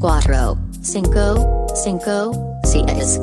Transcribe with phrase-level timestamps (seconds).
[0.00, 3.20] Tres, cuatro, cinco, cinco, seis.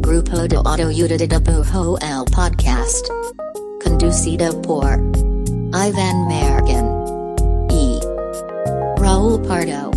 [0.00, 3.08] Grupo de Autoayuda de Pujo el Podcast.
[3.82, 4.84] Conducido por
[5.72, 6.86] Ivan Mergen
[7.70, 7.98] y
[8.98, 9.90] Raúl Pardo.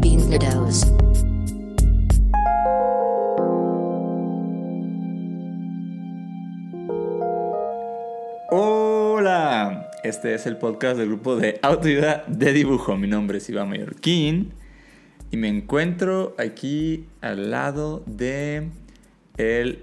[0.00, 0.86] Bienvenidos.
[8.50, 12.96] Hola, este es el podcast del grupo de autoayuda de dibujo.
[12.96, 14.61] Mi nombre es Iván Mallorquín
[15.32, 18.68] y me encuentro aquí al lado de
[19.38, 19.82] el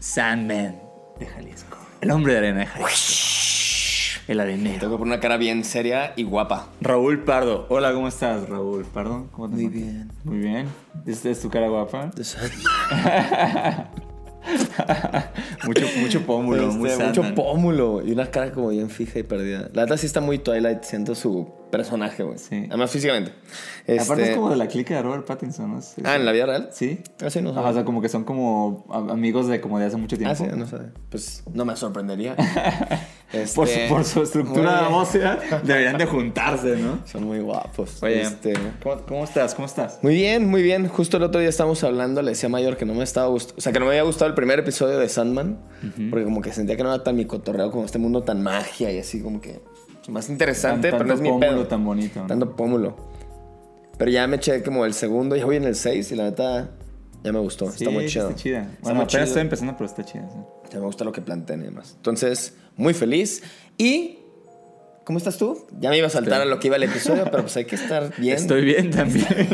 [0.00, 0.80] Sandman
[1.20, 1.78] de Jalisco.
[2.00, 4.24] El hombre de arena de Jalisco.
[4.26, 4.80] El arenero.
[4.80, 6.68] Tengo que poner una cara bien seria y guapa.
[6.80, 7.66] Raúl Pardo.
[7.70, 9.28] Hola, ¿cómo estás, Raúl Pardo?
[9.30, 10.10] ¿Cómo te Muy bien.
[10.24, 10.66] Muy bien.
[11.06, 12.10] ¿Esta es tu cara guapa?
[15.64, 17.34] mucho, mucho pómulo, muy Este, mucho Sandman.
[17.34, 19.68] pómulo y una cara como bien fija y perdida.
[19.72, 22.38] La verdad sí está muy Twilight, siento su personaje, güey.
[22.38, 22.64] Sí.
[22.68, 23.32] Además físicamente.
[23.32, 25.82] Aparte Este- es como de la clica de Robert Pattinson, ¿no?
[25.82, 26.68] Sí, Ah, ¿en la vida real?
[26.72, 27.00] Sí.
[27.22, 29.96] Ah, sí, no Ajá, o sea, como que son como amigos de como de hace
[29.96, 30.32] mucho tiempo.
[30.32, 30.76] Ah, sí, no sé.
[31.10, 32.36] Pues no me sorprendería.
[33.30, 37.00] Este, Por, su, por su estructura ósea, deberían de juntarse, ¿no?
[37.06, 38.02] Son muy guapos.
[38.02, 39.54] Oye, Este, ¿cómo, cómo estás?
[39.54, 39.98] ¿Cómo estás?
[40.02, 40.88] Muy bien, muy bien.
[40.88, 43.58] Justo el otro día estábamos hablando, le decía a Mayor que no me estaba gustando,
[43.58, 45.58] o sea, que no me había gustado el primer episodio de Sandman,
[46.08, 48.90] porque como que sentía que no era tan mi cotorreo como este mundo tan magia
[48.92, 49.60] y así como que
[50.08, 51.66] más interesante, Tan- pero no es mi pedo.
[51.66, 52.26] tan bonito, ¿no?
[52.28, 52.96] Tanto pómulo.
[53.98, 56.70] Pero ya me eché como el segundo, ya voy en el 6 y la neta
[57.24, 58.28] ya me gustó, está muy chido.
[58.30, 58.62] Está chida.
[58.62, 60.28] Está Bueno, apenas estoy empezando, pero está chida.
[60.30, 60.38] sí.
[60.72, 61.94] Ya me gusta lo que plantean y demás.
[61.96, 63.42] Entonces, muy feliz.
[63.78, 64.18] Y,
[65.04, 65.66] ¿cómo estás tú?
[65.80, 67.76] Ya me iba a saltar a lo que iba el episodio, pero pues hay que
[67.76, 68.36] estar bien.
[68.36, 69.26] Estoy bien también.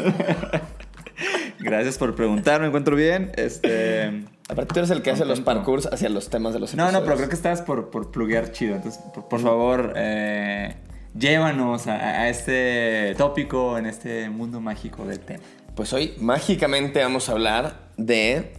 [1.60, 3.32] Gracias por preguntar, me encuentro bien.
[3.36, 4.24] Este.
[4.48, 7.00] Aparte tú eres el que hace los parkours hacia los temas de los No, episodios.
[7.00, 8.76] no, pero creo que estabas por, por pluguear chido.
[8.76, 10.74] Entonces, por, por favor, eh,
[11.18, 15.42] llévanos a, a este tópico en este mundo mágico del tema.
[15.74, 18.52] Pues hoy mágicamente vamos a hablar de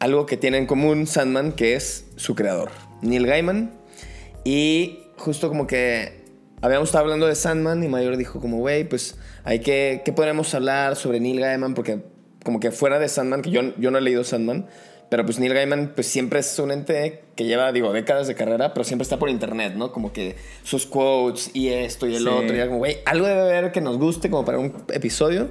[0.00, 2.70] algo que tiene en común Sandman, que es su creador,
[3.00, 3.70] Neil Gaiman.
[4.44, 6.24] Y justo como que
[6.60, 10.52] habíamos estado hablando de Sandman y Mayor dijo como, güey, pues hay que, ¿qué podremos
[10.54, 11.74] hablar sobre Neil Gaiman?
[11.74, 12.00] Porque
[12.44, 14.66] como que fuera de Sandman, que yo, yo no he leído Sandman,
[15.10, 18.74] pero pues Neil Gaiman pues siempre es un ente que lleva, digo, décadas de carrera,
[18.74, 19.92] pero siempre está por internet, ¿no?
[19.92, 22.28] Como que sus quotes y esto y el Sí.
[22.28, 22.56] otro.
[22.56, 25.50] Y como, güey, algo debe haber que nos guste como para un episodio.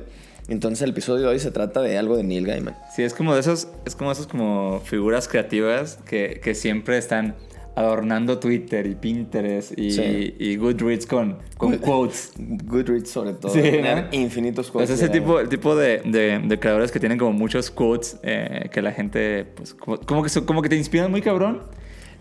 [0.52, 2.76] Entonces el episodio de hoy se trata de algo de Neil Gaiman.
[2.96, 7.36] Sí, es como de esos, es como esos como figuras creativas que, que siempre están
[7.74, 10.36] adornando Twitter y Pinterest y, Sí.
[10.38, 12.34] y Goodreads con, con quotes.
[12.38, 13.54] Goodreads sobre todo.
[13.54, 14.08] Sí, ¿no?
[14.12, 14.90] infinitos quotes.
[14.90, 18.68] ese de tipo, el tipo de, de- de creadores que tienen como muchos quotes eh,
[18.74, 21.62] que la gente, pues, como, como que, como que te inspiran muy cabrón.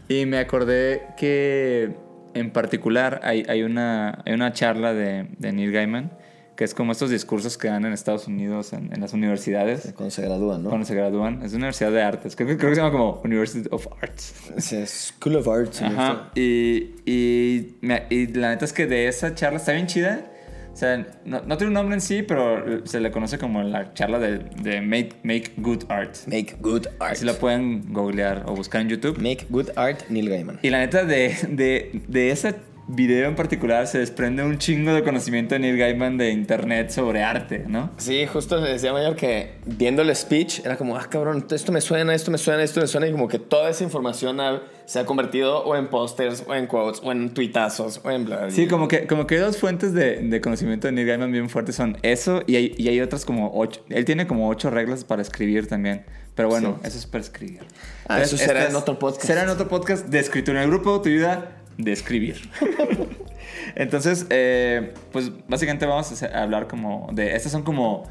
[0.08, 1.94] Y me acordé que
[2.34, 6.12] en particular hay, hay, una, hay una charla de, de Neil Gaiman,
[6.60, 10.10] que es como estos discursos que dan en Estados Unidos, en, en las universidades, Cuando
[10.10, 10.68] se gradúan, ¿no?
[10.68, 11.36] cuando se gradúan.
[11.42, 14.34] Es una universidad de artes, creo, que- creo que se llama como University of Arts.
[14.58, 15.80] Sí, es School of Arts.
[15.80, 16.30] Ajá.
[16.34, 20.26] Y, y, la neta es que de esa charla está bien chida.
[20.70, 23.94] O sea, no, no tiene un nombre en sí, pero se le conoce como la
[23.94, 26.14] charla de, de make, make Good Art.
[26.26, 27.12] Make good art.
[27.12, 29.16] Así la pueden googlear o buscar en YouTube.
[29.16, 30.58] Make good art, Neil Gaiman.
[30.60, 32.54] Y la neta, de, de, de ese
[32.94, 37.22] video en particular se desprende un chingo de conocimiento de Neil Gaiman de internet sobre
[37.22, 37.90] arte, ¿no?
[37.98, 41.72] Sí, justo le decía a Mayor que viendo el speech era como, ah, cabrón, esto
[41.72, 43.06] me suena, esto me suena, esto me suena.
[43.06, 46.66] Y como que toda esa información ha- se ha convertido o en pósters, o en
[46.66, 48.50] quotes, o en tuitazos, o en bla, bla.
[48.50, 51.76] Sí, como que, como que dos fuentes de, de conocimiento de Neil Gaiman bien fuertes
[51.76, 53.82] son eso y hay, y hay otras como ocho.
[53.88, 56.04] Él tiene como ocho reglas para escribir también.
[56.34, 56.88] Pero bueno, Sí.
[56.88, 57.60] eso es para escribir.
[58.08, 59.26] Ah, eso será en otro podcast.
[59.26, 60.58] Será en otro podcast de escritura.
[60.58, 62.36] En el grupo te ayuda de escribir.
[63.74, 67.34] Entonces, eh, pues básicamente vamos a hablar como de...
[67.34, 68.04] Estas son como...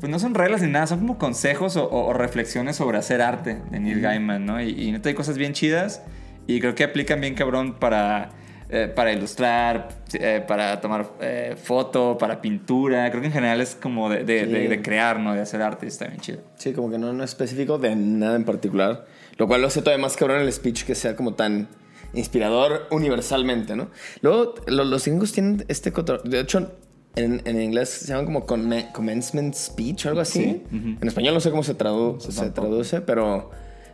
[0.00, 3.20] Pues no son reglas ni nada, son como consejos o, o- o reflexiones sobre hacer
[3.20, 4.60] arte de Neil Gaiman, ¿no?
[4.62, 6.02] Y, y neta hay cosas bien chidas
[6.46, 8.30] y creo que aplican bien cabrón para...
[8.70, 13.10] eh, para ilustrar, eh, para tomar eh, foto, para pintura.
[13.10, 14.52] Creo que en general es como de, de, Sí.
[14.52, 15.34] de- de crear, ¿no?
[15.34, 15.86] De hacer arte.
[15.86, 16.40] Está bien chido.
[16.56, 19.04] Sí, como que no, no es específico de nada en particular.
[19.36, 21.68] Lo cual lo hace todavía más cabrón el speech que sea como tan
[22.14, 23.88] inspirador universalmente, ¿no?
[24.20, 25.92] Luego, lo- los gringos tienen este...
[25.92, 26.70] cotor- De hecho,
[27.16, 30.62] en, en inglés se llaman como commencement speech o algo así.
[30.70, 30.96] Sí.
[31.00, 32.68] En español no sé cómo se, tradu- se tampoco.
[32.68, 33.50] traduce, pero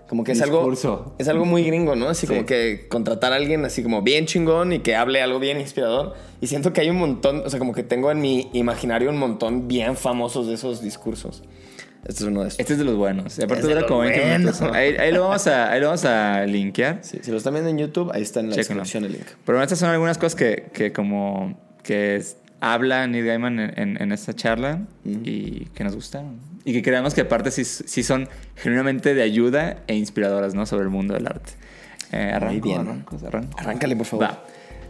[0.09, 0.93] como que es Discurso.
[0.95, 1.15] algo...
[1.19, 2.09] Es algo muy gringo, ¿no?
[2.09, 2.33] Así Sí.
[2.33, 6.15] como que contratar a alguien así como bien chingón y que hable algo bien inspirador.
[6.41, 9.19] Y siento que hay un montón, o sea, como que tengo en mi imaginario un
[9.19, 11.43] montón bien famosos de esos discursos.
[12.07, 12.61] Este es uno de estos.
[12.61, 13.39] Este es de los buenos.
[13.39, 14.63] Y aparte dura como 20 minutos.
[14.63, 17.01] Ahí, ahí lo vamos a, ahí lo vamos a linkear.
[17.03, 18.83] Sí, si lo están viendo en YouTube, ahí está en la Chéquenlo.
[18.83, 19.27] descripción el link.
[19.45, 24.03] Pero estas son algunas cosas que, que como que es- habla Neil Gaiman en, en-
[24.03, 26.39] en esta charla y que nos gustaron.
[26.65, 30.67] Y que creemos que aparte sí, sí son genuinamente de ayuda e inspiradoras, ¿no?
[30.67, 31.53] Sobre el mundo del arte.
[32.13, 32.81] Eh, arranco, bien.
[32.81, 33.59] arranco, arranco.
[33.59, 34.25] Arráncale, por favor.
[34.27, 34.45] Va.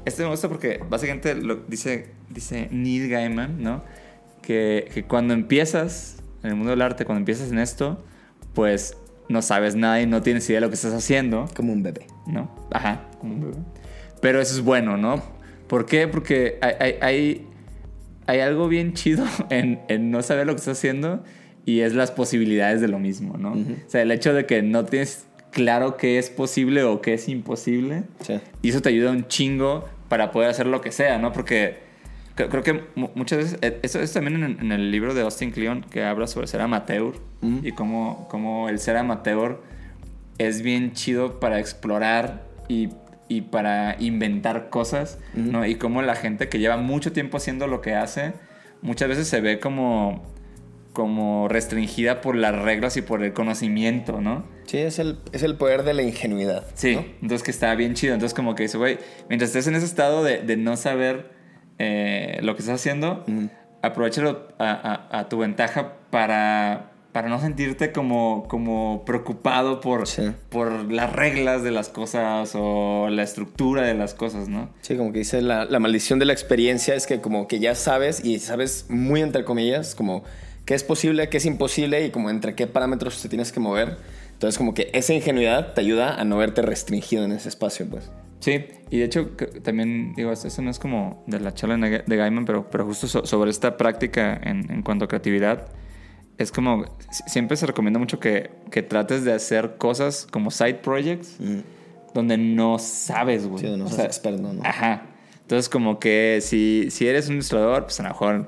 [0.04, 3.82] Este me gusta porque básicamente lo dice, dice Neil Gaiman, ¿no?
[4.42, 8.02] Que, que cuando empiezas en el mundo del arte, cuando empiezas en esto,
[8.54, 8.96] pues
[9.28, 11.46] no sabes nada y no tienes idea de lo que estás haciendo.
[11.54, 12.06] Como un bebé.
[12.26, 12.50] ¿no?
[12.70, 13.56] Ajá, como un bebé.
[14.20, 15.22] Pero eso es bueno, ¿no?
[15.66, 16.08] ¿Por qué?
[16.08, 17.46] Porque hay, hay, hay,
[18.26, 21.22] hay algo bien chido en, en no saber lo que estás haciendo
[21.64, 23.52] y es las posibilidades de lo mismo, ¿no?
[23.52, 27.28] O sea, el hecho de que no tienes claro qué es posible o qué es
[27.28, 28.40] imposible Sí.
[28.62, 31.32] y eso te ayuda un chingo para poder hacer lo que sea, ¿no?
[31.32, 31.87] Porque
[32.38, 35.22] creo, creo que mu- muchas veces, eh, eso es también en, en el libro de
[35.22, 37.14] Austin Kleon que habla sobre ser amateur
[37.62, 39.60] y cómo, cómo el ser amateur
[40.38, 42.90] es bien chido para explorar y,
[43.28, 45.66] y para inventar cosas, ¿no?
[45.66, 48.32] Y cómo la gente que lleva mucho tiempo haciendo lo que hace,
[48.82, 50.22] muchas veces se ve como,
[50.92, 54.44] como restringida por las reglas y por el conocimiento, ¿no?
[54.66, 56.66] Sí, es el, es el poder de la ingenuidad.
[56.74, 57.04] Sí, ¿no?
[57.22, 58.14] entonces que está bien chido.
[58.14, 58.98] Entonces como que dice, güey,
[59.28, 61.37] mientras estés en ese estado de, de no saber
[61.78, 63.24] eh, lo que estás haciendo,
[63.82, 64.70] aprovechalo a,
[65.10, 70.30] a- a tu ventaja para, para no sentirte como, como preocupado por, Sí.
[70.50, 74.70] por las reglas de las cosas o la estructura de las cosas, ¿no?
[74.80, 77.74] Sí, como que dice la, la maldición de la experiencia es que como que ya
[77.74, 80.24] sabes y sabes muy entre comillas como
[80.64, 83.96] qué es posible, qué es imposible y como entre qué parámetros te tienes que mover.
[84.38, 88.08] Entonces como que esa ingenuidad te ayuda a no verte restringido en ese espacio, pues.
[88.38, 89.30] Sí, y de hecho
[89.64, 93.26] también, digo, eso no es como de la charla de Gaiman, pero, pero justo so-
[93.26, 95.66] sobre esta práctica en, en cuanto a creatividad,
[96.38, 100.74] es como, si- siempre se recomienda mucho que, que trates de hacer cosas como side
[100.76, 101.36] projects,
[102.14, 103.58] donde no sabes, güey.
[103.58, 104.62] Sí, donde no O seas sea, experto, ¿no?
[104.64, 105.02] Ajá.
[105.40, 108.46] Entonces como que si, si eres un ilustrador, pues a lo mejor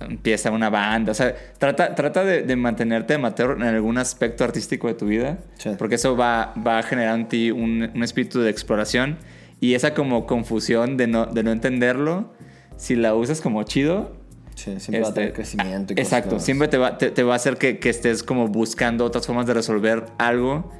[0.00, 4.88] empieza una banda, o sea, trata, trata de, de mantenerte amateur en algún aspecto artístico
[4.88, 5.70] de tu vida, Sí.
[5.78, 9.18] porque eso va, va a generar en ti un, un espíritu de exploración
[9.60, 12.32] y esa como confusión de no, de no entenderlo,
[12.76, 14.16] si la usas como chido,
[14.56, 16.44] Sí, siempre va a este, tener crecimiento y cosas Exacto, nuevas.
[16.44, 19.46] siempre te va, te, te va a hacer que, que estés como buscando otras formas
[19.46, 20.70] de resolver algo.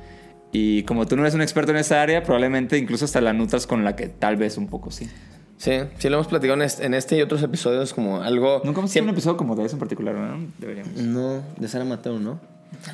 [0.53, 3.67] Y como tú no eres un experto en esa área, probablemente incluso hasta la nutras
[3.67, 5.09] con la que tal vez un poco sí.
[5.57, 8.61] Sí, sí lo hemos platicado en este, en este y otros episodios como algo...
[8.65, 10.47] Nunca hemos siempre- un episodio como de eso en particular, ¿no?
[10.59, 10.95] Deberíamos.
[10.97, 12.41] No, de ser amateur, ¿no?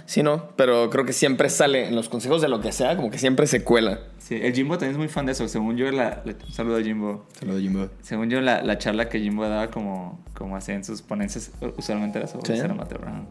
[0.05, 3.11] Sí, no, pero creo que siempre sale en los consejos de lo que sea, como
[3.11, 3.99] que siempre se cuela.
[4.19, 5.49] Sí, el Jimbo también es muy fan de eso.
[5.49, 7.27] Según yo, la, la- un saludo a Jimbo.
[7.41, 7.89] Jimbo.
[8.03, 12.19] Según yo, la, la charla que Jimbo daba como, como hacía en sus ponencias, usualmente
[12.19, 12.61] era sobre ¿Sí?
[12.61, 13.01] ser amateur.
[13.07, 13.27] ¿no?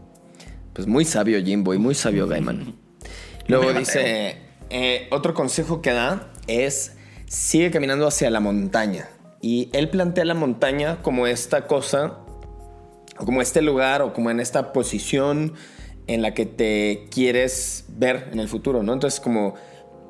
[0.74, 2.74] Pues muy sabio Jimbo y muy sabio Gaiman.
[3.48, 4.38] Luego dice,
[4.72, 9.06] eh, otro consejo que da es, sigue caminando hacia la montaña.
[9.42, 12.18] Y él plantea la montaña como esta cosa,
[13.18, 15.54] o como este lugar, o como en esta posición
[16.08, 18.94] en la que te quieres ver en el futuro, ¿no?
[18.94, 19.56] Entonces como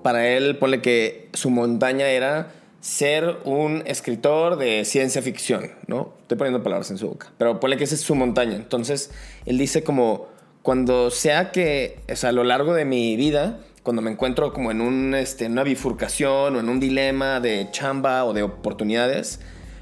[0.03, 6.13] para él, ponle que su montaña era ser un escritor de ciencia ficción, ¿no?
[6.21, 8.55] Estoy poniendo palabras en su boca, pero ponle que esa es su montaña.
[8.55, 9.11] Entonces,
[9.45, 10.27] él dice como,
[10.61, 14.71] cuando sea que, o sea, a lo largo de mi vida, cuando me encuentro como
[14.71, 19.39] en un, este, una bifurcación o en un dilema de chamba o de oportunidades,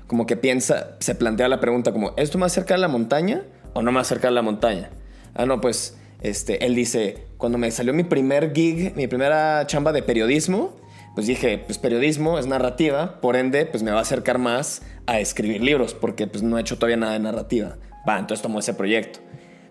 [0.08, 3.82] como que piensa, se plantea la pregunta como, ¿esto me va a la montaña o
[3.82, 4.90] no me va a acercar a la montaña?
[5.34, 9.92] Ah, no, pues, este, él dice, cuando me salió mi primer gig, mi primera chamba
[9.92, 10.76] de periodismo,
[11.14, 15.20] pues dije, pues periodismo es narrativa, por ende, pues me va a acercar más a
[15.20, 17.78] escribir libros, porque pues no he hecho todavía nada de narrativa.
[18.08, 19.20] Va, entonces tomó ese proyecto.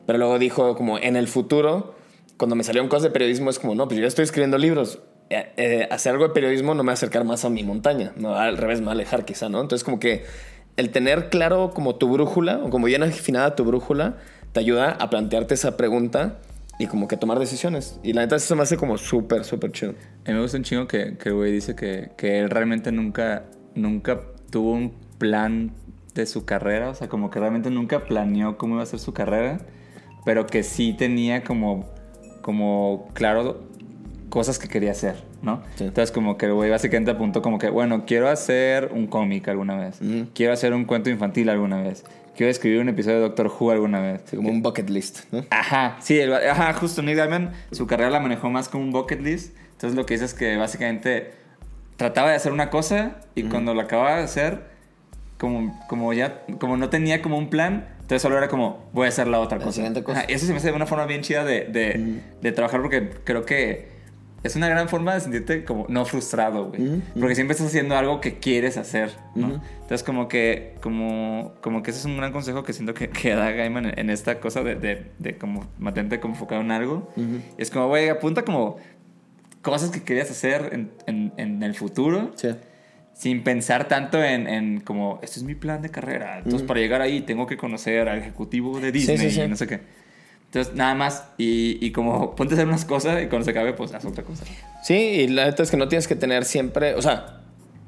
[0.06, 1.94] Pero luego dijo como en el futuro,
[2.36, 5.00] cuando me salieron cosas de periodismo, es como, no, pues yo ya estoy escribiendo libros.
[5.30, 8.12] Eh, eh, hacer algo de periodismo no me va a acercar más a mi montaña,
[8.16, 9.60] no, al revés, me va a alejar quizá, ¿no?
[9.60, 10.24] Entonces como que
[10.76, 14.18] el tener claro como tu brújula, o como bien afinada tu brújula,
[14.52, 16.38] te ayuda a plantearte esa pregunta
[16.78, 17.98] y como que tomar decisiones.
[18.02, 19.94] Y la neta eso me hace como súper, súper chido.
[20.24, 22.92] A mí me gusta un chingo que, que el güey dice que, que él realmente
[22.92, 23.44] nunca
[23.76, 25.72] nunca tuvo un plan
[26.14, 29.12] de su carrera, o sea, como que realmente nunca planeó cómo iba a ser su
[29.12, 29.58] carrera,
[30.24, 31.86] pero que sí tenía como,
[32.46, 33.64] como claro
[34.28, 35.62] cosas que quería hacer, ¿no?
[35.74, 35.82] Sí.
[35.84, 39.76] Entonces como que el güey básicamente apuntó como que, bueno, quiero hacer un cómic alguna
[39.76, 39.98] vez,
[40.32, 42.04] quiero hacer un cuento infantil alguna vez,
[42.36, 44.22] quiero escribir un episodio de Doctor Who alguna vez.
[44.26, 45.44] Sí, como un bucket list, ¿no?
[45.50, 49.20] Ajá, sí, el- ajá, justo Neil Gaiman, su carrera la manejó más como un bucket
[49.22, 49.56] list.
[49.72, 51.32] Entonces lo que dice es que básicamente
[51.96, 54.64] trataba de hacer una cosa y cuando lo acababa de hacer,
[55.38, 59.08] como, como ya, como no tenía como un plan, entonces solo era como, voy a
[59.08, 59.74] hacer la otra La cosa.
[59.74, 60.20] siguiente cosa.
[60.20, 63.44] Ajá, eso se me hace una forma bien chida de, de, de trabajar porque creo
[63.44, 63.96] que
[64.44, 67.02] es una gran forma de sentirte como no frustrado, güey.
[67.18, 69.60] Porque siempre estás haciendo algo que quieres hacer, ¿no?
[69.80, 73.34] Entonces como que, como, como que ese es un gran consejo que siento que, que
[73.34, 77.10] da Gaiman en, en esta cosa de, de, de como mantente como enfocado en algo.
[77.58, 78.76] Y es como, güey, apunta como
[79.62, 82.50] cosas que querías hacer en, en, en el futuro Sí.
[83.16, 86.36] Sin pensar tanto en, en como, este es mi plan de carrera.
[86.36, 86.66] Entonces, Ujú.
[86.68, 89.40] para llegar ahí tengo que conocer al ejecutivo de Disney sí, sí.
[89.40, 89.80] y no sé qué.
[90.46, 91.24] Entonces, nada más.
[91.38, 94.22] Y, y como ponte a hacer unas cosas y cuando se acabe, pues haz otra
[94.22, 94.44] cosa.
[94.82, 97.40] Sí, y la neta es que no tienes que tener siempre, o sea,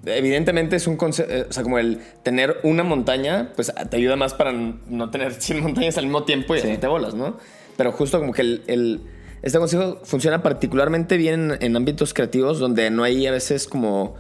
[0.07, 4.35] evidentemente es un concepto, o sea, como el tener una montaña, pues te ayuda más
[4.35, 6.77] para no tener 100 montañas al mismo tiempo y Sí.
[6.79, 7.37] te bolas, ¿no?
[7.77, 9.01] Pero justo como que el, el-
[9.43, 14.17] este consejo funciona particularmente bien en, en ámbitos creativos donde no hay a veces como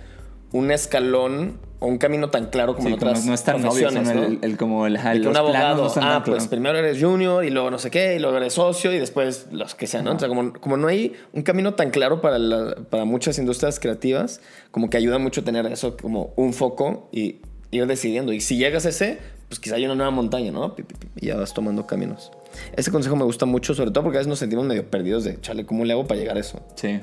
[0.52, 3.56] un escalón o un camino tan claro como Sí, en como otras no es tan
[3.56, 4.22] obvio, profesiones, ¿no?
[4.24, 7.44] el, el- como el, De que los un abogado, no ah, pues primero eres junior
[7.44, 10.14] y luego no sé qué, y luego eres socio y después los que sean, ¿no?
[10.14, 13.78] O sea, como, como no hay un camino tan claro para, la- para muchas industrias
[13.78, 14.40] creativas,
[14.70, 17.36] como que ayuda mucho tener eso como un foco y
[17.70, 18.32] ir decidiendo.
[18.32, 20.74] Y si llegas a ese, pues quizá hay una nueva montaña, ¿no?
[21.16, 22.32] Y ya vas tomando caminos.
[22.74, 25.40] Ese consejo me gusta mucho, sobre todo porque a veces nos sentimos medio perdidos de,
[25.40, 26.60] chale, ¿cómo le hago para llegar a eso?
[26.74, 26.98] Sí.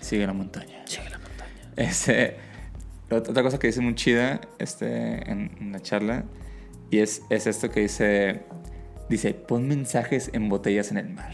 [0.00, 0.82] Sigue la montaña.
[0.86, 1.52] Sigue la montaña.
[1.76, 2.34] Ot-
[3.10, 6.24] otra cosa que dice muy chida este, en, la charla
[6.90, 8.42] y es, es esto que dice,
[9.08, 11.32] dice, pon mensajes en botellas en el mar.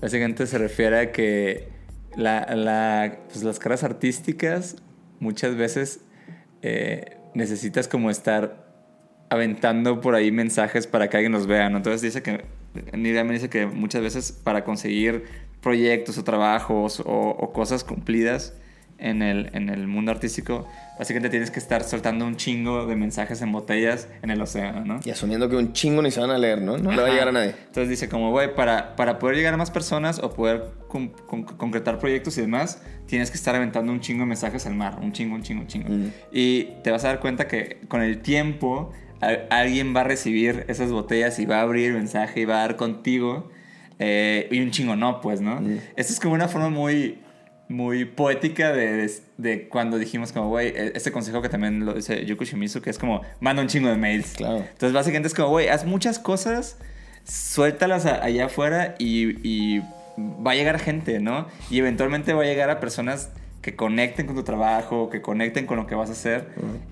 [0.00, 1.68] Básicamente se refiere a que
[2.16, 4.76] la, la- pues las caras artísticas
[5.20, 6.00] muchas veces
[6.62, 8.66] eh, necesitas como estar
[9.30, 11.78] aventando por ahí mensajes para que alguien los vea, ¿no?
[11.78, 12.44] Entonces dice que,
[12.96, 15.24] Nidia me dice que muchas veces para conseguir
[15.60, 18.54] proyectos o trabajos o, o cosas cumplidas
[18.98, 20.66] en el, en el mundo artístico,
[20.98, 25.00] básicamente tienes que estar soltando un chingo de mensajes en botellas en el océano, ¿no?
[25.04, 26.76] Y asumiendo que un chingo ni se van a leer, ¿no?
[26.78, 27.12] No le va a Ajá.
[27.12, 27.54] llegar a nadie.
[27.66, 31.44] Entonces dice como, güey, para, para poder llegar a más personas o poder con- con-
[31.44, 35.12] concretar proyectos y demás, tienes que estar aventando un chingo de mensajes al mar, un
[35.12, 35.88] chingo, un chingo, un chingo.
[35.88, 36.06] Mm.
[36.32, 38.92] Y te vas a dar cuenta que con el tiempo
[39.50, 42.60] alguien va a recibir esas botellas y va a abrir el mensaje y va a
[42.60, 43.50] dar contigo
[43.98, 45.60] eh, y un chingo no, pues, ¿no?
[45.60, 45.78] Mm.
[45.96, 47.18] Esto es como una forma muy
[47.68, 51.94] muy poética de, de, de cuando dijimos como, güey, e- este consejo que también lo
[51.94, 54.34] dice Yuko Shimizu, que es como, manda un chingo de mails.
[54.36, 54.58] Claro.
[54.58, 56.78] Entonces, básicamente es como, güey, haz muchas cosas,
[57.24, 59.80] suéltalas a- allá afuera y, y
[60.18, 61.46] va a llegar gente, ¿no?
[61.70, 63.30] Y eventualmente va a llegar a personas
[63.62, 66.48] que conecten con tu trabajo, que conecten con lo que vas a hacer.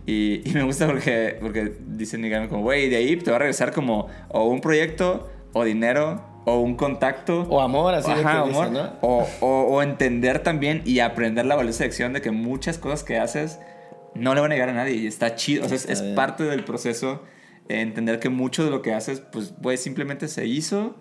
[0.06, 3.40] y, y me gusta porque, porque dicen, digamos, como, güey, de ahí te va a
[3.40, 7.43] regresar como o un proyecto, o dinero, o un contacto.
[7.50, 8.93] O amor, así de Ajá, que amor.
[9.03, 13.19] o, o- o entender también y aprender la valiosa lección de que muchas cosas que
[13.19, 13.59] haces
[14.15, 15.67] no le van a llegar a nadie y está chido.
[15.67, 17.23] O sea, es, parte del proceso
[17.69, 20.95] eh, entender que mucho de lo que haces, pues, güey, simplemente se hizo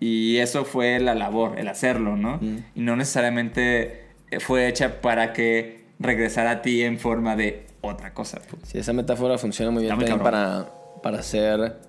[0.00, 2.38] y eso fue la labor, el hacerlo, ¿no?
[2.40, 2.56] Mm.
[2.74, 8.12] Y no necesariamente eh, fue hecha para que regresara a ti en forma de otra
[8.14, 8.40] cosa.
[8.50, 8.68] pues.
[8.68, 10.68] Sí, esa metáfora funciona muy bien también para,
[11.02, 11.86] para hacer...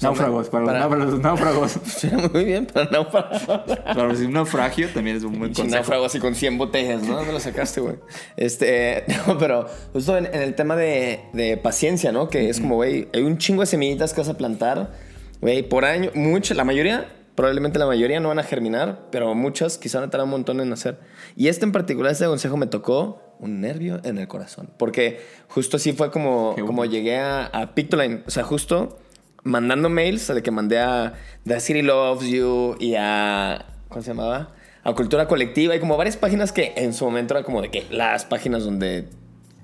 [0.00, 1.78] Náufragos, para, para- los- para los náufragos.
[2.32, 3.42] Muy bien para náufragos.
[3.46, 5.74] para un naufragio también es un buen consejo.
[5.74, 7.16] náufrago así con 100 botellas, ¿no?
[7.16, 7.96] ¿Dónde lo sacaste, güey?
[8.36, 12.28] Este, no, pero justo en, en el tema de, de paciencia, ¿no?
[12.28, 14.92] Que es como, güey, hay un chingo de semillitas que vas a plantar,
[15.40, 19.78] güey, por año, muchas, la mayoría, probablemente la mayoría no van a germinar, pero muchas
[19.78, 20.98] quizá van a tardar un montón en nacer.
[21.36, 25.78] Y este en particular, este consejo me tocó un nervio en el corazón, porque justo
[25.78, 26.66] así fue como, Qué bueno.
[26.66, 28.98] como llegué a, a Pictoline, o sea, justo
[29.46, 31.14] mandando mails, de que mandé a
[31.46, 33.64] The City Loves You y a.
[33.88, 34.50] ¿Cómo se llamaba?
[34.84, 37.86] A Cultura Colectiva y como varias páginas que en su momento era como de que
[37.90, 39.08] las páginas donde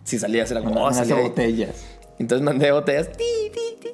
[0.05, 0.81] si salías era como.
[0.81, 1.29] oh, Mandaste salí ahí.
[1.29, 1.87] botellas.
[2.19, 3.13] Entonces mandé botellas.
[3.13, 3.89] ti, ti, ti,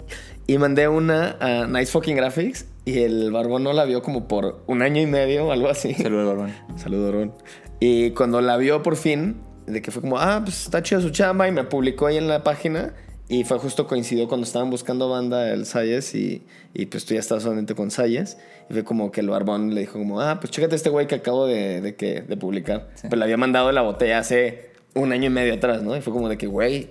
[0.46, 4.62] y mandé una a Nice Fucking Graphics y el barbón no la vio como por
[4.66, 5.92] un año y medio o algo así.
[5.94, 6.54] Saludos, Barbón.
[6.76, 7.34] Saludos, Ron.
[7.80, 11.10] Y cuando la vio por fin, de que fue como, ah, pues está chido su
[11.10, 12.94] chamba y me publicó ahí en la página.
[13.30, 17.20] Y fue justo coincidió cuando estaban buscando banda el Sayes y, y pues tú ya
[17.20, 18.38] estabas solamente con Sayes.
[18.70, 21.16] Y fue como que el barbón le dijo como, ah, pues chécate este güey que
[21.16, 22.88] acabo de, de, que, de publicar.
[22.94, 23.08] Sí.
[23.10, 25.94] Pero le había mandado la botella hace un año y medio atrás, ¿no?
[25.94, 26.90] Y fue como de que, güey,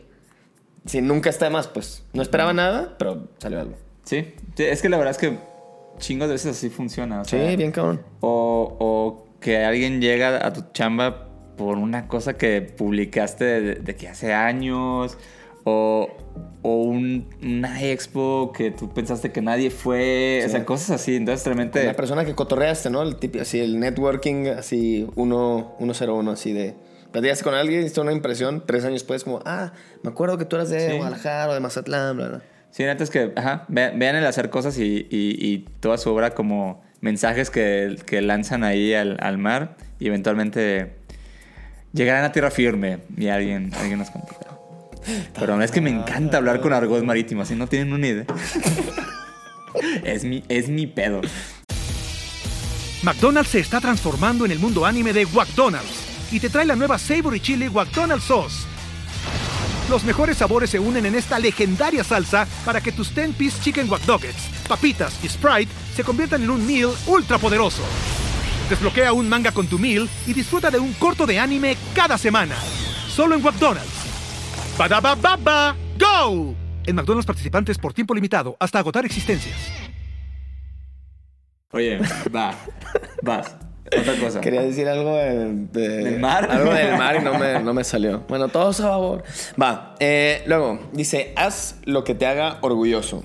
[0.85, 2.03] sí, nunca está de más, pues.
[2.13, 3.75] No esperaba nada, pero salió algo.
[4.03, 5.37] Sí, sí, es que la verdad es que
[5.97, 7.21] chingos de veces así funciona.
[7.21, 8.01] o sea, Sí, bien cabrón.
[8.19, 13.95] O, o que alguien llega a tu chamba por una cosa que publicaste de, de
[13.95, 15.17] que hace años.
[15.69, 16.07] O,
[16.61, 20.39] o un- una expo que tú pensaste que nadie fue.
[20.43, 20.51] O Sí.
[20.51, 21.15] sea, cosas así.
[21.17, 21.83] Entonces, realmente.
[21.83, 23.01] La persona que cotorreaste, ¿no?
[23.03, 26.73] El tipo, así, el networking, así, 101, así de.
[27.11, 30.55] Platicaste con alguien, hiciste una impresión, tres años después, como, ah, me acuerdo que tú
[30.55, 30.95] eras de Sí.
[30.97, 32.41] Guadalajara o de Mazatlán, bla, bla.
[32.71, 36.11] Sí, neta es que, ajá, ve- vean el hacer cosas y, y- y toda su
[36.13, 40.93] obra como mensajes que, que lanzan ahí al, al mar y eventualmente
[41.93, 44.56] llegarán a tierra firme y alguien, alguien nos contará.
[45.39, 48.25] Pero es que me encanta hablar con argot marítimo, así no tienen una idea.
[50.03, 51.21] es, mi, es mi pedo.
[53.03, 56.97] McDonald's se está transformando en el mundo anime de McDonald's y te trae la nueva
[56.97, 58.65] Savory Chili McDonald's Sauce.
[59.89, 64.05] Los mejores sabores se unen en esta legendaria salsa para que tus 10-piece chicken wack
[64.05, 67.83] Nuggets, papitas y Sprite se conviertan en un meal ultra poderoso.
[68.69, 72.55] Desbloquea un manga con tu meal y disfruta de un corto de anime cada semana.
[73.07, 74.06] Solo en McDonald's.
[74.77, 76.53] Badaba baba, go!
[76.85, 79.55] En McDonald's participantes por tiempo limitado hasta agotar existencias.
[81.71, 81.99] Oye,
[82.33, 82.53] va,
[83.23, 83.55] vas.
[83.99, 84.41] Otra cosa.
[84.41, 86.47] Quería decir algo de, de- ¿Del mar?
[86.49, 88.23] Algo del mar y no me, no me salió.
[88.27, 89.23] Bueno, todos a favor.
[89.61, 93.23] Va, eh, luego, dice, haz lo que te haga orgulloso.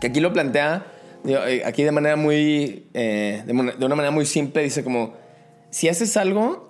[0.00, 0.86] Que aquí lo plantea,
[1.24, 5.14] digo, eh, aquí de manera muy, eh, de, de una manera muy simple, dice como,
[5.70, 6.67] si haces algo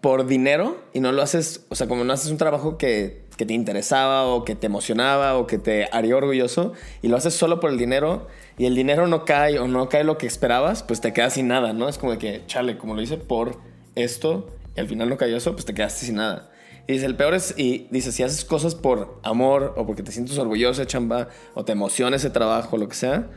[0.00, 3.52] por dinero y no lo haces, o sea, como no haces un trabajo que, te
[3.52, 6.72] interesaba o que te emocionaba o que te haría orgulloso
[7.02, 10.04] y lo haces solo por el dinero y el dinero no cae o no cae
[10.04, 11.90] lo que esperabas, pues te quedas sin nada, ¿no?
[11.90, 13.58] Es como que, chale, como lo hice por
[13.94, 16.50] esto y al final no cayó eso, pues te quedaste sin nada.
[16.86, 20.12] Y dice, el peor es, y dice, si haces cosas por amor o porque te
[20.12, 23.28] sientes orgulloso de chamba o te emociona ese trabajo, lo que sea,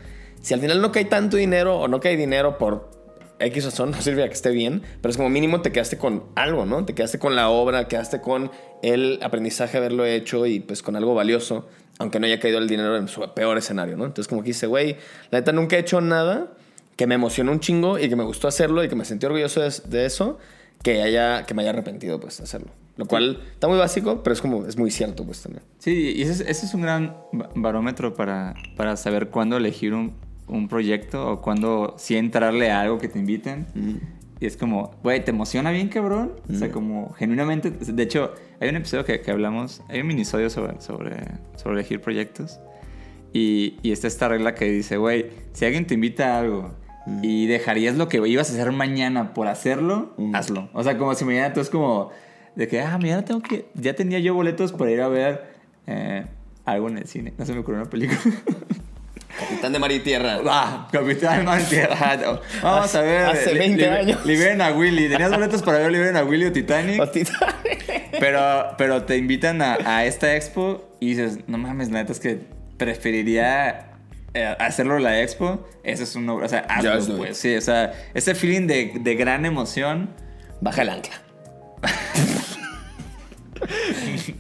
[0.42, 2.99] si al final no cae tanto dinero o no cae dinero por
[3.40, 6.24] X razón, no sirve a que esté bien, pero es como mínimo te quedaste con
[6.36, 6.86] algo, ¿no?
[6.86, 10.96] Te quedaste con la obra, quedaste con el aprendizaje de haberlo hecho y pues con
[10.96, 11.68] algo valioso,
[12.00, 14.06] aunque no haya caído el dinero en su peor escenario, ¿no?
[14.06, 14.98] Entonces como que dice, güey,
[15.32, 16.54] la neta nunca he hecho nada
[16.96, 19.62] que me emocionó un chingo y que me gustó hacerlo y que me sentí orgulloso
[19.62, 20.38] de, eso,
[20.84, 22.72] que, haya, que me haya arrepentido pues de hacerlo.
[22.98, 25.64] Lo cual está muy básico, pero es como, es muy cierto pues también.
[25.78, 29.94] Sí, y ese es, ese es un gran ba- barómetro para, para saber cuándo elegir
[29.94, 30.14] un,
[30.50, 33.68] un proyecto o cuándo sí entrarle a algo que te inviten.
[34.40, 36.34] Y es como, güey, ¿te emociona bien, cabrón?
[36.50, 37.72] O sea, como genuinamente...
[37.72, 41.18] De hecho, hay un episodio que, que hablamos, hay un minisodio sobre, sobre,
[41.58, 42.60] sobre elegir proyectos.
[43.34, 46.72] Y, y está esta regla que dice, güey, si alguien te invita a algo
[47.22, 50.70] y dejarías lo que ibas a hacer mañana por hacerlo, hazlo.
[50.74, 52.10] O sea, como si mañana tú es como
[52.56, 55.54] de que, ah, mañana tengo que, ya tenía yo boletos para ir a ver
[55.88, 56.26] eh,
[56.66, 57.34] algo en el cine.
[57.38, 58.20] No se me ocurrió una película.
[59.40, 60.40] Capitán de Mar y Tierra.
[60.48, 62.20] Ah, Capitán Mar Tierra.
[62.62, 63.26] Vamos a ver.
[63.26, 64.26] Hace li- 20 li- años.
[64.26, 65.10] Liberen a Willy.
[65.10, 67.00] ¿Tenías boletos para ver Liberen a Willy o Titanic?
[67.02, 68.10] O Titanic.
[68.20, 72.20] Pero, pero te invitan a, a esta expo y dices, no mames, la neta es
[72.20, 72.42] que
[72.78, 73.92] preferiría
[74.34, 75.68] eh, hacerlo en la expo.
[75.84, 76.30] Eso es un...
[76.30, 77.38] O sea, hazlo, pues.
[77.38, 80.10] Sí, o sea, ese feeling de, de gran emoción.
[80.62, 81.16] Baja el ancla.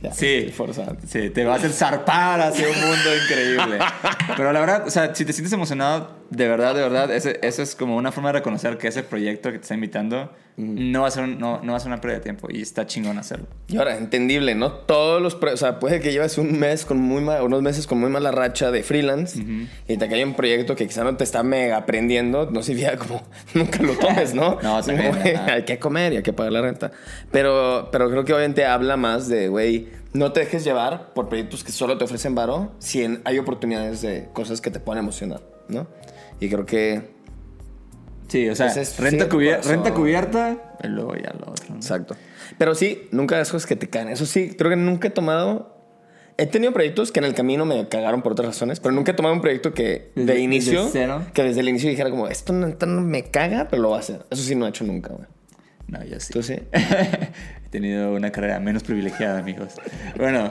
[0.02, 0.96] Ya, Sí, forzado.
[1.08, 3.80] sí, te va a hacer zarpar hacia un mundo increíble.
[4.38, 7.62] Pero la verdad, o sea, si te sientes emocionado, de verdad, de verdad, ese- eso
[7.64, 11.08] es como una forma de reconocer que ese proyecto que te está invitando no, va
[11.08, 13.18] a ser, un- no, no va a ser una pérdida de tiempo y está chingón
[13.18, 13.48] hacerlo.
[13.70, 14.72] Y ahora, entendible, ¿no?
[14.74, 15.36] Todos los...
[15.36, 18.32] O sea, puede que lleves un mes con muy mal, unos meses con muy mala
[18.32, 19.42] racha de freelance
[19.88, 23.24] y te cae un proyecto que quizá no te está mega aprendiendo, no significa como
[23.54, 24.58] nunca lo tomes, ¿no?
[24.64, 25.54] No, güey, ajá.
[25.54, 26.92] hay que comer y hay que pagar la renta.
[27.32, 31.64] Pero, pero creo que obviamente habla más de, güey, no te dejes llevar por proyectos
[31.64, 35.42] que solo te ofrecen varo si en- hay oportunidades de cosas que te puedan emocionar,
[35.68, 35.88] ¿no?
[36.40, 37.18] Y creo que...
[38.28, 39.72] Sí, o sea, es- renta, sí, cubier- corazón.
[39.72, 41.66] renta cubierta y luego ya lo otro.
[41.70, 41.76] ¿no?
[41.78, 42.16] Exacto.
[42.58, 44.08] Pero sí, nunca hagas cosas que te caen.
[44.10, 45.76] Eso sí, creo que nunca he tomado.
[46.38, 49.16] He tenido proyectos que en el camino me cagaron por otras razones, pero nunca he
[49.16, 50.86] tomado un proyecto que Desde- de inicio.
[50.86, 51.08] desde.
[51.34, 53.98] Que desde el inicio dijera como, esto no, esto no me caga, pero lo va
[53.98, 54.26] a hacer.
[54.30, 55.28] Eso sí no he hecho nunca, güey.
[55.90, 56.34] No, yo sí.
[56.34, 56.54] ¿Tú sí?
[56.72, 59.74] He tenido una carrera menos privilegiada, amigos.
[60.18, 60.50] Bueno,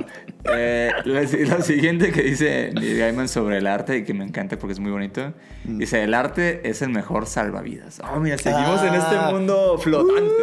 [0.53, 4.59] eh, lo, lo siguiente que dice Neil Gaiman sobre el arte y que me encanta
[4.59, 5.33] porque es muy bonito.
[5.65, 5.79] Mm.
[5.79, 8.01] Dice, el arte es el mejor salvavidas.
[8.13, 8.97] Oh, mira, seguimos en Ah.
[8.99, 10.43] este mundo flotante.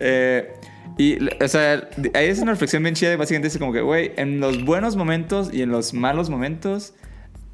[0.00, 0.52] Eh,
[0.96, 3.16] y, o sea, ahí es una reflexión bien chida.
[3.16, 6.94] Básicamente dice como que, güey, en los buenos momentos y en los malos momentos,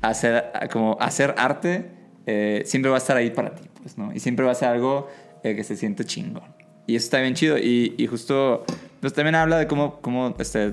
[0.03, 1.91] hacer, como hacer arte
[2.27, 4.13] eh, siempre va a estar ahí para ti, pues, ¿no?
[4.15, 5.09] Y siempre va a ser algo
[5.43, 6.43] eh, que se siente chingón.
[6.87, 7.57] Y eso está bien chido.
[7.59, 8.65] Y, y justo,
[9.01, 10.73] pues también habla de cómo, cómo este, eh,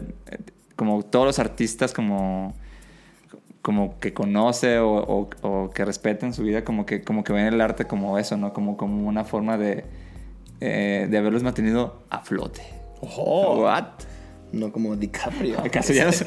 [0.76, 2.54] como todos los artistas como
[3.62, 7.34] como que conoce o, o, o que respeta en su vida, como que, como que
[7.34, 8.54] ven el arte como eso, ¿no?
[8.54, 9.84] Como, como una forma de,
[10.62, 12.62] eh, de haberlos mantenido a flote.
[13.02, 13.64] Ojo.
[13.64, 13.84] What?
[14.54, 15.60] No como DiCaprio.
[15.60, 16.26] ¿Acaso ya se-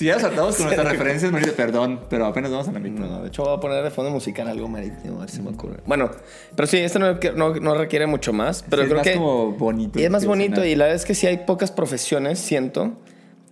[0.00, 3.04] si ya saltamos con nuestras referencias, Mauricio, perdón, pero apenas vamos a la mitad.
[3.04, 5.50] No, de hecho voy a poner de fondo musical algo marítimo, a ver si me
[5.50, 5.82] ocurre.
[5.84, 6.10] Bueno,
[6.56, 9.14] pero sí, este no, no, no requiere mucho más, pero Sí, es creo más que...
[9.16, 10.00] como bonito.
[10.00, 12.94] Y es más bonito y la verdad es que sí hay pocas profesiones, siento,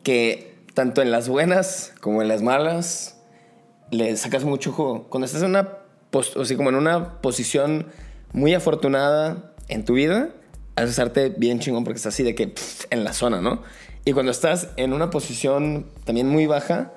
[0.02, 3.20] que tanto en las buenas como en las malas
[3.90, 5.06] le sacas mucho jugo.
[5.10, 5.68] Cuando estás en una,
[6.12, 7.88] o sea, como en una posición
[8.32, 10.30] muy afortunada en tu vida,
[10.76, 13.62] haces arte bien chingón porque estás así de que pff, en la zona, ¿no?
[14.04, 16.92] Y cuando estás en una posición también muy baja,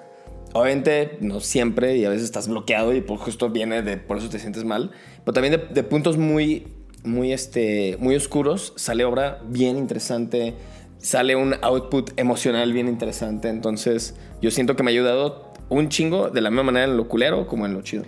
[0.54, 4.30] obviamente no siempre y a veces estás bloqueado y por justo viene de por eso
[4.30, 4.92] te sientes mal,
[5.26, 6.68] pero también de, puntos muy
[7.04, 10.54] muy este muy oscuros sale obra bien interesante,
[11.00, 16.30] sale un output emocional bien interesante, entonces yo siento que me ha ayudado un chingo
[16.30, 18.04] de la misma manera en lo culero como en lo chido.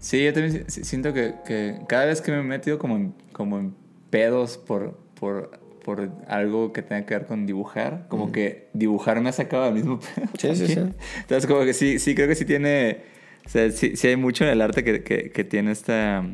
[0.00, 3.14] Sí, yo también si- siento que, que cada vez que me he metido como en,
[3.32, 3.74] como en
[4.10, 9.28] pedos por, por, por algo que tenga que ver con dibujar, como que dibujar me
[9.28, 10.28] ha sacado del mismo pedo.
[10.38, 10.80] Sí, sí, sí.
[11.20, 13.02] Entonces, como que sí, sí creo que sí tiene,
[13.44, 16.24] o sea, sí, sí hay mucho en el arte que, que, que tiene esta,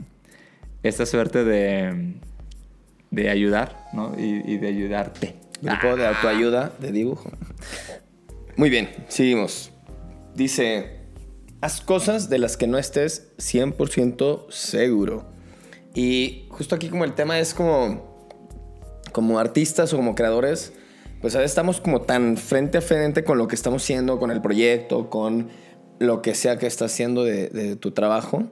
[0.83, 2.15] esta suerte de,
[3.11, 4.15] de ayudar, ¿no?
[4.19, 5.35] Y, y de ayudarte.
[5.61, 7.31] Grupo de autoayuda de dibujo.
[8.57, 9.73] Muy bien, seguimos.
[10.35, 10.99] Dice,
[11.61, 15.27] haz cosas de las que no estés 100% seguro.
[15.95, 18.08] Y justo aquí como el tema es como,
[19.13, 20.73] como artistas o como creadores,
[21.21, 24.31] pues a veces estamos como tan frente a frente con lo que estamos haciendo, con
[24.31, 25.49] el proyecto, con
[25.99, 28.45] lo que sea que estás haciendo de, tu trabajo,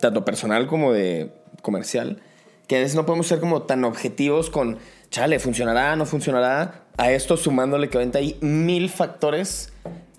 [0.00, 1.32] tanto personal como de
[1.62, 2.22] comercial,
[2.68, 4.78] que a veces no podemos ser como tan objetivos con,
[5.10, 9.72] chale, funcionará, no funcionará, a esto sumándole que ahorita hay mil factores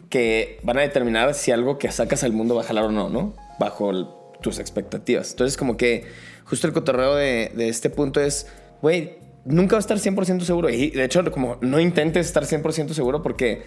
[0.09, 3.09] que van a determinar si algo que sacas al mundo va a jalar o no,
[3.09, 3.33] ¿no?
[3.59, 5.31] Bajo tus expectativas.
[5.31, 6.05] Entonces, como que
[6.45, 8.47] justo el cotorreo de, de este punto es,
[8.81, 10.69] güey, nunca va a estar 100% seguro.
[10.69, 13.63] Y de hecho, como no intentes estar 100% seguro porque,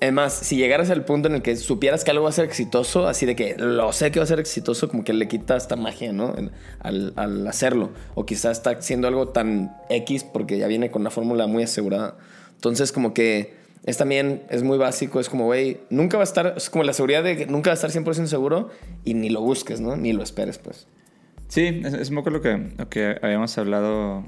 [0.00, 3.06] además, si llegaras al punto en el que supieras que algo va a ser exitoso,
[3.06, 5.76] así de que lo sé que va a ser exitoso, como que le quita esta
[5.76, 6.34] magia, ¿no?
[6.80, 7.90] Al, hacerlo.
[8.14, 12.16] O quizás está haciendo algo tan X porque ya viene con una fórmula muy asegurada.
[12.54, 16.54] Entonces, como que es también, es muy básico, es como, güey, nunca va a estar,
[16.56, 18.70] es como la seguridad de que nunca va a estar 100% seguro
[19.04, 19.96] y ni lo busques, ¿no?
[19.96, 20.86] Ni lo esperes, pues.
[21.48, 24.24] Sí, es, es un poco lo que, lo que habíamos hablado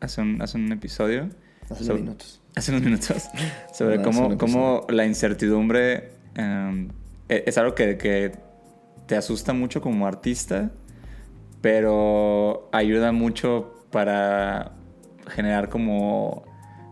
[0.00, 1.28] hace un, hace un episodio.
[1.70, 2.40] Hace unos minutos.
[2.56, 3.24] Hace unos minutos.
[3.72, 6.88] Sobre No, cómo, cómo la incertidumbre em,
[7.28, 8.32] e- es algo que, que
[9.06, 10.70] te asusta mucho como artista,
[11.60, 14.72] pero ayuda mucho para
[15.28, 16.44] generar como,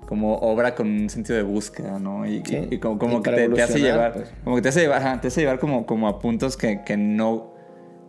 [0.07, 2.27] como obra con un sentido de búsqueda, ¿no?
[2.27, 4.29] Y, Sí, y como, como y que te, te hace llevar, pues.
[4.45, 6.97] como que te hace llevar, ajá, te hace llevar como, como a puntos que, que
[6.97, 7.55] no,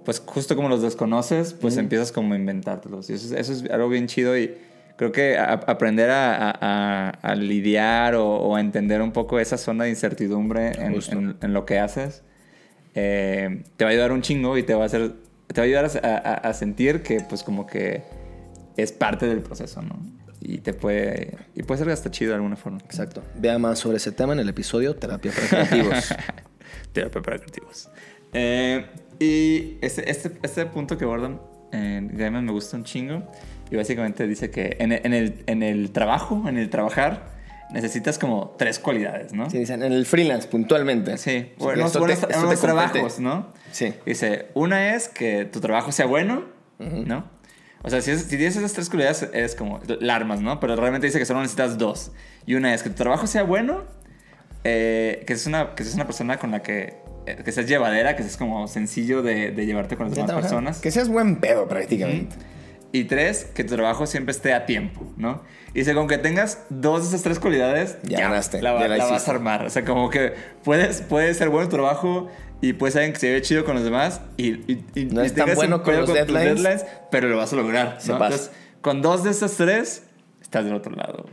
[0.04, 3.10] pues justo como los desconoces, pues empiezas como a inventártelos.
[3.10, 4.56] Y eso, es- eso es algo bien chido y
[4.98, 9.58] creo que a- aprender a, a- a- lidiar o, o a entender un poco esa
[9.58, 12.24] zona de incertidumbre en, en- en lo que haces,
[12.96, 15.14] eh, te va a ayudar un chingo y te va a hacer,
[15.48, 18.04] te va a ayudar a sentir que pues como que
[18.76, 19.98] es parte del proceso, ¿no?
[20.40, 22.78] Y te puede, y puede ser hasta chido de alguna forma.
[22.86, 23.24] Exacto.
[23.36, 26.14] Vea más sobre ese tema en el episodio Terapia para Creativos.
[26.94, 27.90] Terapia para creativos.
[28.34, 28.86] Eh,
[29.20, 31.40] y este, este, este punto que abordan
[31.72, 33.24] en Gaiman me gusta un chingo.
[33.70, 37.36] Y básicamente dice que en, el- en el, en el trabajo, en el trabajar,
[37.72, 39.50] necesitas como tres cualidades, ¿no?
[39.50, 41.18] Sí, dicen, en el freelance, puntualmente.
[41.18, 43.52] Sí, O sea, buenos, esto te- buenos trabajos, ¿no?
[43.72, 43.94] Sí.
[44.06, 46.46] Dice, una es que tu trabajo sea bueno,
[46.80, 47.26] ¿no?
[47.84, 50.60] O sea, si, es- si tienes esas tres cualidades, eres como la armas, ¿no?
[50.62, 52.12] Pero realmente dice que solo necesitas dos.
[52.46, 53.84] Y una es que tu trabajo sea bueno,
[54.64, 56.96] eh, que seas una, que seas una persona con la que,
[57.36, 60.40] que seas llevadera, que seas como sencillo de, de llevarte con las demás Ajá.
[60.42, 60.80] personas.
[60.80, 62.36] Que seas buen pedo prácticamente.
[62.94, 65.42] Y tres, que tu trabajo siempre esté a tiempo, ¿no?
[65.74, 69.06] Y con que tengas dos de esas tres cualidades, Ya ganaste, La, ya la la
[69.06, 69.66] vas a armar.
[69.66, 72.30] O sea, como que puedes, puedes ser bueno en tu trabajo
[72.62, 75.28] y puedes alguien que se ve chido con los demás y, y, y- No y
[75.28, 76.86] es tan bueno con los tus deadlines.
[77.12, 77.98] pero lo vas a lograr.
[78.08, 78.14] ¿no?
[78.14, 80.04] Entonces, con dos de esas tres,
[80.42, 81.26] estás del otro lado.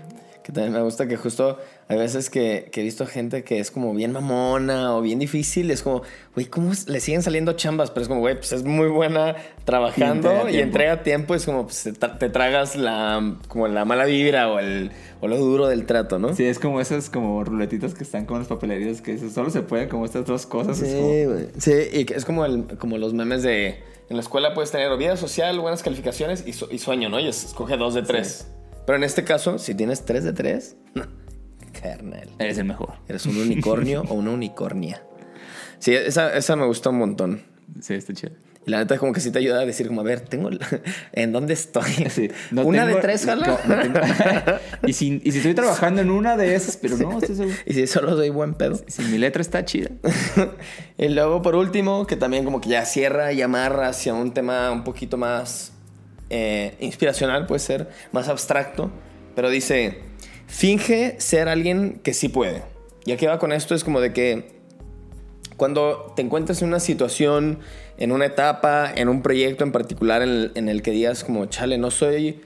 [0.44, 3.70] Que también me gusta que justo hay veces que, que he visto gente que es
[3.70, 5.70] como bien mamona o bien difícil.
[5.70, 6.02] Es como,
[6.34, 6.86] güey, ¿cómo es?
[6.86, 7.90] le siguen saliendo chambas?
[7.90, 10.64] Pero es como, güey, pues es muy buena trabajando Y entrega y tiempo.
[10.66, 11.34] entrega tiempo.
[11.34, 14.90] Es como, pues te, te tragas la, como la mala vibra o, el,
[15.22, 16.34] o lo duro del trato, ¿no?
[16.36, 19.88] Sí, es como esas como ruletitas que están con las papelerías que solo se pueden
[19.88, 20.76] como estas dos cosas.
[20.76, 21.48] Sí, güey.
[21.58, 23.82] Sí, y es como, el, como los memes de...
[24.10, 27.18] En la escuela puedes tener vida social, buenas calificaciones y, su- y sueño, ¿no?
[27.18, 28.46] Y es- escoge dos de tres.
[28.86, 30.76] Pero en este caso, si tienes tres de tres,
[31.80, 32.28] carnal.
[32.38, 32.94] Eres el mejor.
[33.08, 35.02] ¿Eres un unicornio o una unicornia?
[35.78, 37.42] Sí, esa, esa me gustó un montón.
[37.80, 38.32] Sí, está chido.
[38.66, 40.48] Y la neta como que sí te ayuda a decir como, a ver, tengo...
[41.12, 41.90] ¿En dónde estoy?
[42.10, 43.46] Sí, no ¿Una tengo- de tres, jala?
[43.46, 44.00] no, no tengo-
[44.86, 47.54] y, si, y si estoy trabajando en una de esas, pero no, estoy seguro.
[47.66, 48.80] y si solo soy buen pedo.
[48.86, 49.90] Si mi letra está chida.
[50.96, 54.70] y luego, por último, que también como que ya cierra y amarra hacia un tema
[54.70, 55.72] un poquito más
[56.36, 58.90] eh, inspiracional, puede ser, más abstracto,
[59.36, 60.00] pero dice,
[60.48, 62.64] finge ser alguien que sí puede.
[63.04, 64.58] Y aquí va con esto, es como de que
[65.56, 67.60] cuando te encuentras en una situación,
[67.98, 71.46] en una etapa, en un proyecto en particular en el, en el que digas como,
[71.46, 72.42] chale, no soy,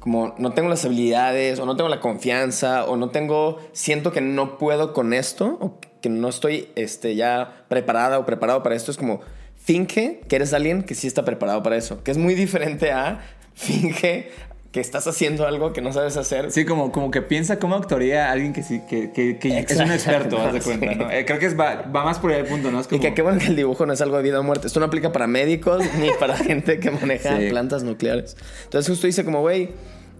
[0.00, 4.20] como, no tengo las habilidades, o no tengo la confianza, o no tengo, siento que
[4.20, 8.90] no puedo con esto, o que no estoy este, ya preparada o preparado para esto,
[8.90, 9.20] es como,
[9.68, 13.20] finge que eres alguien que sí está preparado para eso, que es muy diferente a
[13.54, 14.30] finge
[14.72, 16.50] que estás haciendo algo que no sabes hacer.
[16.52, 19.92] Sí, como, como que piensa cómo actuaría alguien que, sí, que, que, que es un
[19.92, 20.70] experto, haz de sí.
[20.70, 21.10] cuenta, ¿no?
[21.10, 22.80] Eh, creo que es, va, va más por ahí el punto, ¿no?
[22.80, 24.42] Es Y como, que qué bueno que el dibujo no es algo de vida o
[24.42, 24.66] muerte.
[24.68, 27.48] Esto no aplica para médicos ni para gente que maneja Sí.
[27.50, 28.38] plantas nucleares.
[28.64, 29.68] Entonces justo dice como, güey,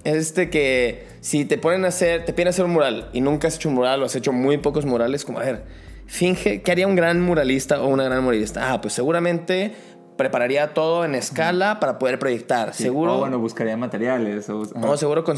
[0.05, 3.57] este que si te ponen a hacer, te piden hacer un mural y nunca has
[3.57, 5.63] hecho un mural o has hecho muy pocos murales, como, a ver,
[6.09, 8.73] finge que haría un gran muralista o una gran muralista.
[8.73, 9.73] Ah, pues seguramente
[10.17, 12.75] prepararía todo en escala para poder proyectar.
[12.75, 13.15] sí, Seguro...
[13.15, 14.51] O bueno, buscaría materiales.
[14.51, 14.63] O.
[14.75, 15.37] No, seguro con-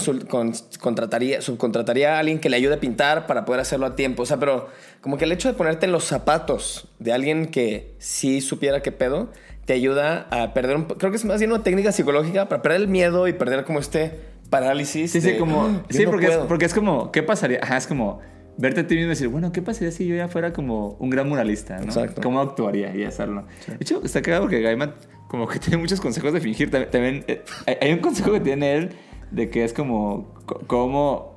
[0.80, 4.22] contrataría, subcontrataría a alguien que le ayude a pintar para poder hacerlo a tiempo.
[4.22, 4.68] O sea, pero
[5.02, 8.90] como que el hecho de ponerte en los zapatos de alguien que sí supiera qué
[8.90, 9.28] pedo,
[9.66, 10.84] te ayuda a perder un...
[10.84, 13.80] Creo que es más bien una técnica psicológica para perder el miedo y perder como
[13.80, 15.12] este parálisis.
[15.12, 15.62] Sí, sí, como.
[15.64, 16.48] "Ah, Sí, no porque, es, puedo".
[16.48, 17.12] porque es como.
[17.12, 17.60] ¿Qué pasaría?
[17.62, 18.20] Ajá, es como
[18.60, 21.10] verte a ti mismo y decir, bueno, ¿qué pasaría si yo ya fuera como un
[21.10, 21.78] gran muralista?
[21.78, 21.84] ¿no?
[21.84, 22.20] Exacto.
[22.22, 23.46] ¿Cómo actuaría y hacerlo?
[23.66, 24.94] De hecho, está cagado porque Gaiman,
[25.28, 26.70] como que tiene muchos consejos de fingir.
[26.70, 27.42] También, también, eh,
[27.80, 28.90] hay- un consejo que tiene él
[29.30, 30.34] de que es como.
[30.46, 31.30] co- ¿Cómo.?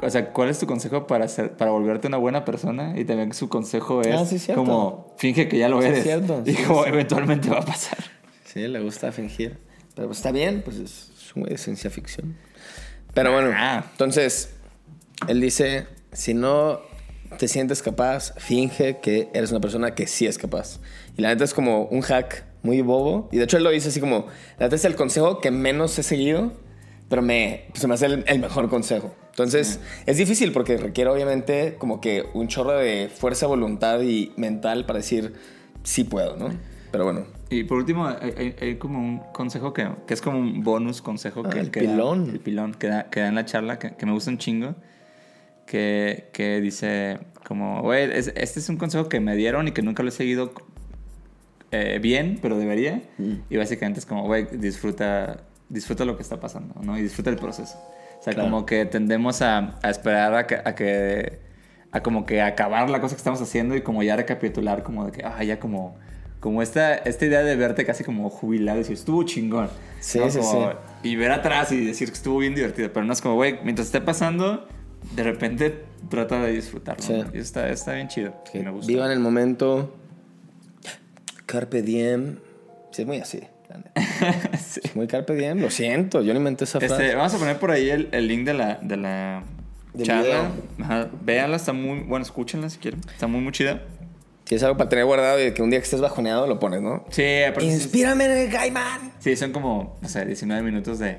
[0.00, 2.94] O sea, ¿cuál es tu consejo para, ser, para volverte una buena persona?
[2.96, 6.04] Y también su consejo es Ah, sí, como finge que ya lo Sí, eres.
[6.04, 6.42] cierto.
[6.46, 6.90] Y Sí, como sí.
[6.90, 7.98] eventualmente va a pasar.
[8.44, 9.58] Sí, le gusta fingir.
[9.96, 12.36] Pero pues está bien, pues es de ciencia ficción.
[13.12, 13.84] Pero bueno, Ah.
[13.90, 14.50] entonces,
[15.26, 16.80] él dice, si no
[17.38, 20.80] te sientes capaz, finge que eres una persona que sí es capaz.
[21.16, 23.28] Y la neta es como un hack muy bobo.
[23.32, 24.26] Y de hecho él lo dice así como,
[24.58, 26.52] la neta es el consejo que menos he seguido,
[27.08, 29.14] pero me, pues, se me hace el, el mejor consejo.
[29.30, 34.84] Entonces, es difícil porque requiere obviamente como que un chorro de fuerza, voluntad y mental
[34.86, 35.34] para decir,
[35.84, 36.48] sí puedo, ¿no?
[36.90, 40.64] Pero bueno, Y por último, hay, hay- como un consejo que, que es como un
[40.64, 42.30] bonus consejo Ah, que, el que da- pilón.
[42.30, 44.74] el pilón que da, que da en la charla, que, que me gusta un chingo.
[45.70, 49.82] Que, que dice como, güey, es- este es un consejo que me dieron y que
[49.82, 50.52] nunca lo he seguido
[51.70, 53.02] eh, bien, pero debería.
[53.18, 53.32] Mm.
[53.50, 56.98] Y básicamente es como, güey, disfruta, disfruta lo que está pasando, ¿no?
[56.98, 57.76] Y disfruta el proceso.
[58.18, 58.48] O sea, Claro.
[58.50, 61.38] como que tendemos a, a esperar a que, a que,
[61.92, 65.12] a como que acabar la cosa que estamos haciendo y como ya recapitular, como de
[65.12, 65.96] que, ah, ya como,
[66.40, 69.68] como esta, esta idea de verte casi como jubilado y decir, estuvo chingón.
[70.00, 70.30] Sí, ¿no?
[70.30, 70.76] sí, Como- sí.
[71.02, 73.86] Y ver atrás y decir que estuvo bien divertido, pero no es como, güey, mientras
[73.88, 74.66] esté pasando,
[75.14, 77.02] de repente trata de disfrutarlo.
[77.02, 77.12] Sí.
[77.12, 77.26] ¿no?
[77.34, 78.34] Y está, está bien chido.
[78.52, 78.86] Que me gusta.
[78.86, 79.94] vivan el momento.
[81.46, 82.38] Carpe diem.
[82.92, 83.40] Sí, es muy así.
[84.66, 84.80] Sí.
[84.82, 85.60] Es muy carpe diem.
[85.60, 86.94] Lo siento, yo no inventé esa frase.
[87.04, 89.44] Este, vamos a poner por ahí el, el link de la, de la
[90.02, 90.50] charla.
[90.80, 92.00] Ajá, véanla, está muy...
[92.00, 93.00] Bueno, escúchenla si quieren.
[93.12, 93.82] Está muy, muy chida.
[94.44, 96.80] Si es algo para tener guardado y que un día que estés bajoneado lo pones,
[96.82, 97.04] ¿no?
[97.10, 97.22] Sí,
[97.58, 99.12] sí- Inspírame en el Gaiman.
[99.20, 101.18] Sí, son como, no sé, 19 minutos de,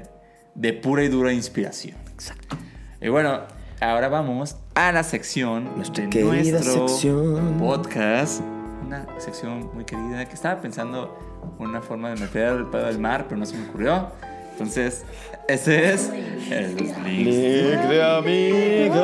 [0.56, 1.96] de pura y dura inspiración.
[2.14, 2.58] Exacto.
[3.02, 3.42] Y bueno,
[3.82, 7.58] ahora vamos a la sección Nuestra de nuestro sección.
[7.58, 8.42] podcast.
[8.86, 11.18] Una sección muy querida que estaba pensando
[11.60, 14.08] una forma de meter el pedo del mar, pero no se me ocurrió.
[14.52, 15.06] Entonces,
[15.48, 16.10] ese es
[16.50, 16.98] el link.
[17.06, 19.00] Link de amigos.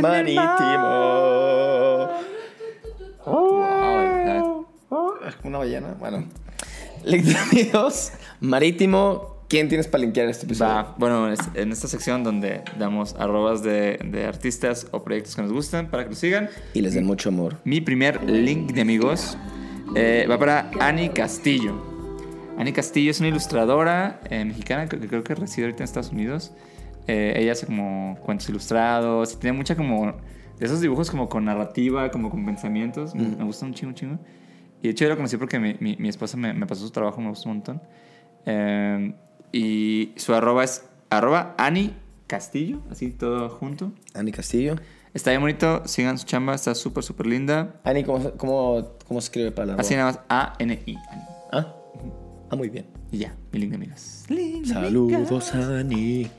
[0.00, 2.08] Marítimo.
[3.26, 4.66] Wow,
[5.44, 5.94] una ballena.
[5.98, 6.24] Bueno.
[7.04, 8.12] Link de amigos.
[8.40, 9.31] Marítimo.
[9.52, 10.72] ¿Quién tienes para linkear este episodio?
[10.72, 15.52] Va, bueno, en esta sección donde damos arrobas de, de artistas o proyectos que nos
[15.52, 16.48] gustan para que lo sigan.
[16.72, 17.58] Y les den mucho amor.
[17.64, 19.36] Mi primer link de amigos
[19.94, 21.74] eh, va para Ani Castillo.
[22.56, 26.52] Ani Castillo es una ilustradora eh, mexicana que creo que reside ahorita en Estados Unidos.
[27.06, 30.14] Eh, ella hace como cuentos ilustrados tiene mucha como
[30.58, 33.14] de esos dibujos como con narrativa, como con pensamientos.
[33.14, 34.18] Me- Me gusta un chingo, chingo.
[34.80, 36.90] Y de hecho yo la conocí porque mi, mi- mi esposa me, me pasó su
[36.90, 37.82] trabajo, me gustó un montón.
[39.52, 41.94] Y su arroba es arroba Ani
[42.26, 43.92] Castillo, así todo junto.
[44.14, 44.76] Ani Castillo.
[45.14, 47.78] Está bien bonito, sigan su chamba, está súper, súper linda.
[47.84, 50.96] Ani, ¿cómo, cómo, cómo se escribe para la Así nada más A-N-I.
[51.52, 51.74] ¿Ah?
[52.50, 52.86] Ah, muy bien.
[53.10, 54.24] Y ya, mi link de amigos.
[54.28, 56.30] Link de Saludos, Ani.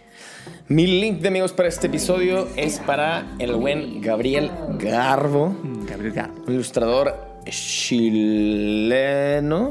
[0.67, 4.49] Mi link de amigos para este episodio es para el buen Gabriel
[4.79, 5.55] Garbo.
[5.87, 6.33] Gabriel Garro.
[6.47, 8.95] un ilustrador chileno.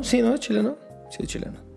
[0.04, 0.38] Sí, ¿no?
[0.38, 0.76] ¿Chileno?
[1.10, 1.71] Sí, chileno.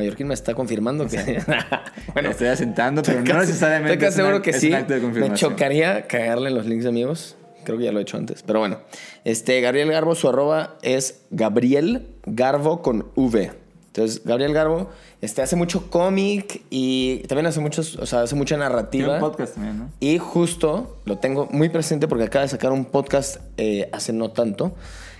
[0.00, 1.42] Mallorquín me está confirmando que...
[2.12, 3.92] Bueno, estoy asentando, pero no necesariamente.
[3.92, 4.72] Estoy casi seguro que sí.
[5.12, 7.36] Me chocaría cagarle en los links de amigos.
[7.64, 8.42] Creo que ya lo he hecho antes.
[8.42, 8.78] Pero bueno.
[9.24, 13.52] Este, Gabriel Garbo, su arroba es Gabriel Garbo con V.
[13.86, 14.88] Entonces, Gabriel Garbo
[15.20, 19.14] este, hace mucho cómic y también hace muchos, o sea, hace mucha Tiene narrativa.
[19.14, 19.90] un podcast también, ¿no?
[19.98, 24.30] Y justo lo tengo muy presente porque acaba de sacar un podcast eh, hace no
[24.30, 24.74] tanto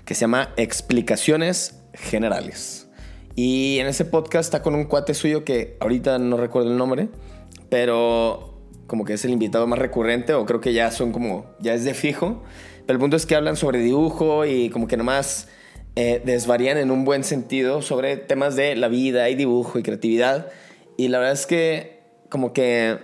[0.05, 2.87] que se llama Explicaciones Generales.
[3.35, 7.09] Y en ese podcast está con un cuate suyo que ahorita no recuerdo el nombre,
[7.69, 11.75] pero como que es el invitado más recurrente o creo que ya son como, ya
[11.75, 12.43] es de fijo.
[12.87, 15.49] Pero el punto es que hablan sobre dibujo y como que nomás
[15.97, 20.49] eh, desvarían en un buen sentido sobre temas de la vida y dibujo y creatividad.
[20.97, 22.99] Y la verdad es que como que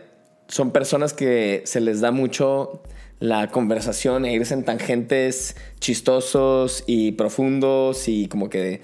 [0.48, 2.82] son personas que se les da mucho
[3.18, 8.82] la conversación e irse en tangentes chistosos y profundos y como que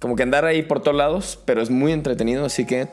[0.00, 2.88] como que andar ahí por todos lados, pero es muy entretenido, así que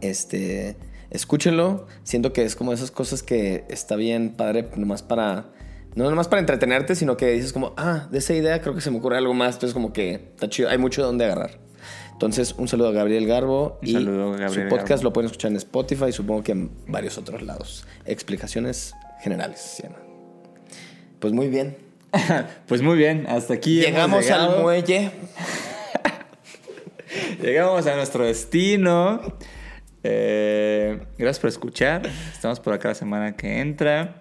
[0.00, 0.76] este
[1.10, 1.86] escúchenlo.
[2.02, 5.46] Siento que es como esas cosas que está bien padre nomás para
[5.94, 8.90] no nomás para entretenerte, sino que dices como, ah, de esa idea creo que se
[8.90, 11.58] me ocurre algo más, entonces como que está chido, hay mucho de dónde agarrar.
[12.12, 15.02] Entonces, un saludo a Gabriel Garbo Un y saludo a Gabriel su podcast Garbo.
[15.02, 17.86] lo pueden escuchar en Spotify y supongo que en varios otros lados.
[18.06, 19.82] Explicaciones generales.
[21.18, 21.76] Pues muy bien.
[22.68, 23.80] Pues muy bien, hasta aquí.
[23.80, 25.10] Llegamos al muelle.
[27.40, 29.20] Llegamos a nuestro destino.
[30.02, 32.02] Eh, gracias por escuchar.
[32.32, 34.16] Estamos por acá la semana que entra.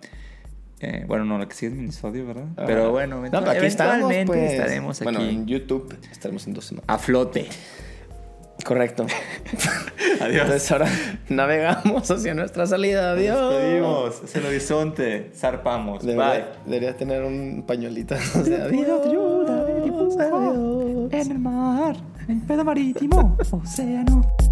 [0.79, 2.45] Eh, bueno, no, lo que sigue es minisodio, ¿verdad?
[2.65, 4.51] Pero bueno, No, aquí estamos, pues.
[4.53, 6.85] estaremos aquí Bueno, en YouTube estaremos en dos semanas.
[6.89, 7.47] a flote.
[8.65, 9.05] Correcto.
[10.21, 10.41] Adiós.
[10.43, 10.87] Entonces ahora
[11.27, 13.11] navegamos hacia nuestra salida.
[13.11, 13.37] Adiós.
[13.37, 14.23] Nos despedimos.
[14.23, 15.31] Es el horizonte.
[15.35, 16.05] Zarpamos.
[16.05, 16.45] Debería, Bye.
[16.65, 18.15] debería tener un pañuelito.
[18.39, 19.01] O sea, adiós.
[22.47, 24.42] Pedo marítimo, océano.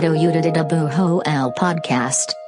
[0.00, 2.39] Auto Uda de Bujo El Podcast.